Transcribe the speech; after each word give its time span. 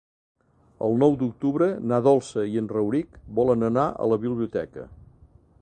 El 0.85 0.95
nou 1.03 1.13
d'octubre 1.19 1.67
na 1.91 2.01
Dolça 2.09 2.47
i 2.55 2.59
en 2.63 2.71
Rauric 2.75 3.23
volen 3.41 3.71
anar 3.71 3.87
a 4.07 4.13
la 4.15 4.21
biblioteca. 4.29 4.93